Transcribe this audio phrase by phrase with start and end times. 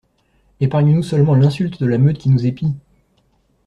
[0.61, 2.73] Epargne-nous seulement l'insulte de la meute qui nous épie!